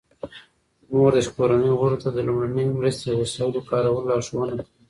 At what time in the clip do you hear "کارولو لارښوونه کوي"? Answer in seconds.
3.69-4.69